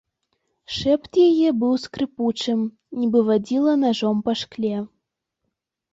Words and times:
Шэпт 0.75 1.19
яе 1.27 1.49
быў 1.63 1.73
скрыпучым, 1.83 2.59
нібы 3.03 3.19
вадзіла 3.31 3.73
нажом 3.85 4.15
па 4.31 4.37
шкле. 4.45 4.75